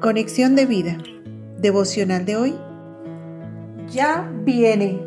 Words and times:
Conexión 0.00 0.56
de 0.56 0.64
vida. 0.64 0.96
Devocional 1.58 2.24
de 2.24 2.36
hoy. 2.36 2.54
Ya 3.90 4.32
viene. 4.46 4.98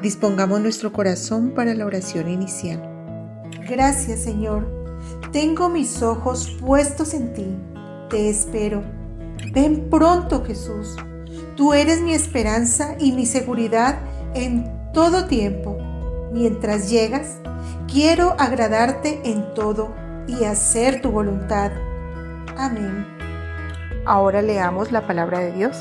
Dispongamos 0.00 0.62
nuestro 0.62 0.94
corazón 0.94 1.50
para 1.50 1.74
la 1.74 1.84
oración 1.84 2.30
inicial. 2.30 2.80
Gracias 3.68 4.20
Señor. 4.20 4.66
Tengo 5.30 5.68
mis 5.68 6.02
ojos 6.02 6.56
puestos 6.58 7.12
en 7.12 7.34
ti. 7.34 7.54
Te 8.08 8.30
espero. 8.30 8.82
Ven 9.52 9.90
pronto 9.90 10.42
Jesús. 10.42 10.96
Tú 11.54 11.74
eres 11.74 12.00
mi 12.00 12.14
esperanza 12.14 12.96
y 12.98 13.12
mi 13.12 13.26
seguridad 13.26 13.98
en 14.34 14.72
todo 14.94 15.26
tiempo. 15.26 15.76
Mientras 16.32 16.88
llegas, 16.88 17.40
quiero 17.92 18.36
agradarte 18.38 19.20
en 19.24 19.52
todo 19.52 19.94
y 20.26 20.44
hacer 20.44 21.02
tu 21.02 21.10
voluntad. 21.10 21.72
Amén. 22.56 23.21
Ahora 24.04 24.42
leamos 24.42 24.90
la 24.90 25.06
palabra 25.06 25.38
de 25.38 25.52
Dios. 25.52 25.76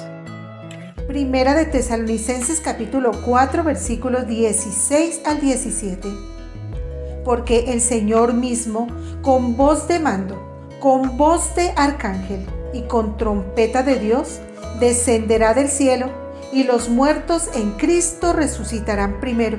Primera 1.08 1.56
de 1.56 1.66
Tesalonicenses 1.66 2.62
capítulo 2.62 3.14
4 3.26 3.64
versículos 3.64 4.28
16 4.28 5.22
al 5.26 5.42
17. 5.42 6.08
Porque 7.26 7.74
el 7.74 7.82
Señor 7.82 8.36
mismo, 8.36 8.88
con 9.24 9.58
voz 9.58 9.88
de 9.88 9.98
mando, 10.00 10.40
con 10.80 11.18
voz 11.18 11.56
de 11.56 11.74
arcángel 11.76 12.46
y 12.74 12.84
con 12.84 13.18
trompeta 13.18 13.82
de 13.82 13.98
Dios, 13.98 14.40
descenderá 14.80 15.56
del 15.56 15.70
cielo 15.70 16.12
y 16.54 16.64
los 16.64 16.90
muertos 16.90 17.50
en 17.56 17.72
Cristo 17.72 18.34
resucitarán 18.34 19.20
primero. 19.20 19.58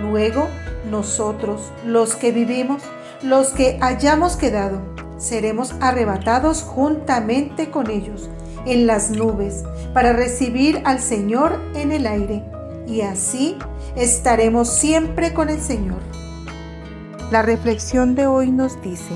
Luego 0.00 0.48
nosotros, 0.90 1.72
los 1.84 2.16
que 2.16 2.32
vivimos, 2.32 2.82
los 3.22 3.50
que 3.50 3.78
hayamos 3.80 4.36
quedado, 4.36 4.80
seremos 5.18 5.74
arrebatados 5.80 6.62
juntamente 6.62 7.70
con 7.70 7.90
ellos 7.90 8.30
en 8.66 8.86
las 8.86 9.10
nubes 9.10 9.64
para 9.92 10.12
recibir 10.12 10.80
al 10.84 11.00
Señor 11.00 11.60
en 11.74 11.92
el 11.92 12.06
aire, 12.06 12.44
y 12.86 13.02
así 13.02 13.56
estaremos 13.96 14.68
siempre 14.68 15.34
con 15.34 15.48
el 15.48 15.60
Señor. 15.60 16.00
La 17.30 17.42
reflexión 17.42 18.14
de 18.14 18.26
hoy 18.26 18.50
nos 18.50 18.80
dice, 18.82 19.12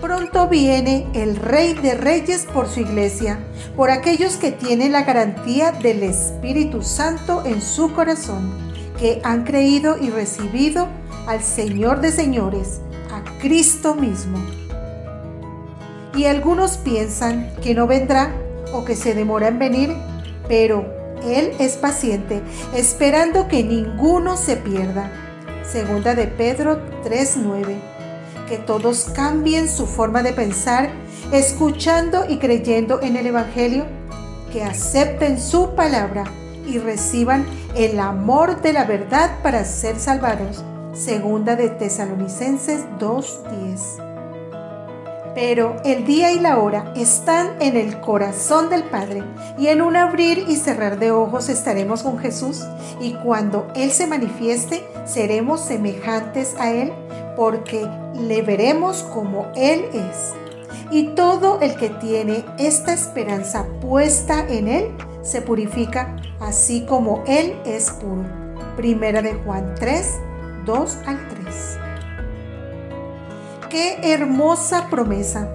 Pronto 0.00 0.48
viene 0.48 1.06
el 1.14 1.36
Rey 1.36 1.74
de 1.74 1.94
Reyes 1.94 2.44
por 2.52 2.66
su 2.66 2.80
iglesia, 2.80 3.38
por 3.76 3.90
aquellos 3.90 4.36
que 4.36 4.50
tienen 4.50 4.90
la 4.90 5.04
garantía 5.04 5.70
del 5.70 6.02
Espíritu 6.02 6.82
Santo 6.82 7.44
en 7.44 7.62
su 7.62 7.92
corazón, 7.92 8.50
que 8.98 9.20
han 9.22 9.44
creído 9.44 9.96
y 10.00 10.10
recibido 10.10 10.88
al 11.28 11.40
Señor 11.40 12.00
de 12.00 12.10
señores, 12.10 12.80
a 13.12 13.22
Cristo 13.38 13.94
mismo 13.94 14.38
y 16.14 16.26
algunos 16.26 16.76
piensan 16.76 17.50
que 17.62 17.74
no 17.74 17.86
vendrá 17.86 18.32
o 18.72 18.84
que 18.84 18.96
se 18.96 19.14
demora 19.14 19.48
en 19.48 19.58
venir, 19.58 19.96
pero 20.48 20.86
Él 21.24 21.52
es 21.58 21.76
paciente, 21.76 22.42
esperando 22.74 23.48
que 23.48 23.62
ninguno 23.62 24.36
se 24.36 24.56
pierda. 24.56 25.10
Segunda 25.64 26.14
de 26.14 26.26
Pedro 26.26 26.80
3:9. 27.04 27.76
Que 28.48 28.58
todos 28.58 29.10
cambien 29.14 29.68
su 29.68 29.86
forma 29.86 30.22
de 30.22 30.32
pensar, 30.32 30.90
escuchando 31.32 32.26
y 32.28 32.38
creyendo 32.38 33.00
en 33.00 33.16
el 33.16 33.26
Evangelio, 33.26 33.86
que 34.52 34.62
acepten 34.62 35.40
su 35.40 35.74
palabra 35.74 36.24
y 36.66 36.78
reciban 36.78 37.46
el 37.74 37.98
amor 37.98 38.60
de 38.60 38.74
la 38.74 38.84
verdad 38.84 39.30
para 39.42 39.64
ser 39.64 39.98
salvados. 39.98 40.62
Segunda 40.92 41.56
de 41.56 41.70
Tesalonicenses 41.70 42.84
2:10 42.98 44.11
pero 45.34 45.76
el 45.84 46.04
día 46.04 46.32
y 46.32 46.40
la 46.40 46.58
hora 46.58 46.92
están 46.96 47.60
en 47.60 47.76
el 47.76 48.00
corazón 48.00 48.68
del 48.68 48.84
Padre 48.84 49.22
y 49.58 49.68
en 49.68 49.82
un 49.82 49.96
abrir 49.96 50.44
y 50.48 50.56
cerrar 50.56 50.98
de 50.98 51.10
ojos 51.10 51.48
estaremos 51.48 52.02
con 52.02 52.18
Jesús 52.18 52.64
y 53.00 53.14
cuando 53.14 53.68
Él 53.74 53.90
se 53.90 54.06
manifieste 54.06 54.84
seremos 55.04 55.60
semejantes 55.60 56.54
a 56.58 56.70
Él 56.70 56.92
porque 57.36 57.88
le 58.14 58.42
veremos 58.42 59.02
como 59.04 59.50
Él 59.56 59.84
es. 59.92 60.34
Y 60.90 61.14
todo 61.14 61.60
el 61.62 61.76
que 61.76 61.88
tiene 61.88 62.44
esta 62.58 62.92
esperanza 62.92 63.66
puesta 63.80 64.46
en 64.46 64.68
Él 64.68 64.90
se 65.22 65.40
purifica 65.40 66.16
así 66.40 66.84
como 66.86 67.24
Él 67.26 67.56
es 67.64 67.90
puro. 67.90 68.24
Primera 68.76 69.22
de 69.22 69.34
Juan 69.34 69.74
3, 69.78 70.06
2 70.66 70.98
al 71.06 71.28
3 71.28 71.91
qué 73.72 74.12
hermosa 74.12 74.88
promesa. 74.90 75.48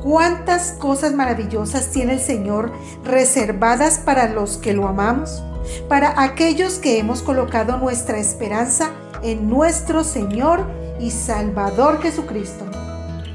Cuántas 0.00 0.72
cosas 0.72 1.12
maravillosas 1.12 1.90
tiene 1.90 2.12
el 2.12 2.20
Señor 2.20 2.70
reservadas 3.02 3.98
para 3.98 4.28
los 4.28 4.58
que 4.58 4.72
lo 4.72 4.86
amamos, 4.86 5.42
para 5.88 6.22
aquellos 6.22 6.74
que 6.74 7.00
hemos 7.00 7.22
colocado 7.22 7.78
nuestra 7.78 8.18
esperanza 8.18 8.92
en 9.24 9.50
nuestro 9.50 10.04
Señor 10.04 10.64
y 11.00 11.10
Salvador 11.10 12.00
Jesucristo. 12.00 12.64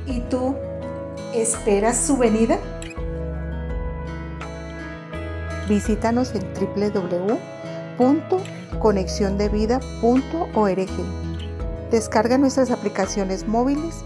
¿Y 0.05 0.21
tú 0.21 0.55
esperas 1.33 1.97
su 1.97 2.15
venida? 2.15 2.59
Visítanos 5.67 6.31
en 6.33 6.45
www.conexiondevida.org. 7.97 10.89
Descarga 11.91 12.37
nuestras 12.37 12.71
aplicaciones 12.71 13.45
móviles 13.45 14.05